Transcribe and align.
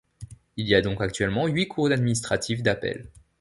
Il 0.57 0.67
y 0.67 0.73
a 0.73 0.81
donc 0.81 0.99
actuellement 0.99 1.45
huit 1.45 1.67
cours 1.67 1.91
administratives 1.91 2.63
d'appel. 2.63 3.05